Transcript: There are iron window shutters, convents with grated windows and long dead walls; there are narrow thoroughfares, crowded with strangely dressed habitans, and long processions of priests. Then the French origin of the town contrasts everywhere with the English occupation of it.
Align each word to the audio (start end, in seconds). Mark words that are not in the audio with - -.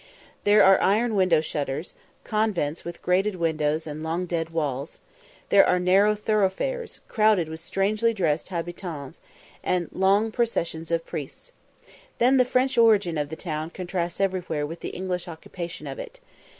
There 0.45 0.63
are 0.63 0.81
iron 0.81 1.13
window 1.13 1.41
shutters, 1.41 1.93
convents 2.23 2.83
with 2.83 3.03
grated 3.03 3.35
windows 3.35 3.85
and 3.85 4.01
long 4.01 4.25
dead 4.25 4.49
walls; 4.49 4.97
there 5.49 5.63
are 5.63 5.77
narrow 5.79 6.15
thoroughfares, 6.15 7.01
crowded 7.07 7.47
with 7.47 7.59
strangely 7.59 8.11
dressed 8.11 8.49
habitans, 8.49 9.19
and 9.63 9.91
long 9.91 10.31
processions 10.31 10.89
of 10.89 11.05
priests. 11.05 11.51
Then 12.17 12.37
the 12.37 12.45
French 12.45 12.79
origin 12.79 13.15
of 13.15 13.29
the 13.29 13.35
town 13.35 13.69
contrasts 13.69 14.19
everywhere 14.19 14.65
with 14.65 14.79
the 14.79 14.89
English 14.89 15.27
occupation 15.27 15.85
of 15.85 15.99
it. 15.99 16.19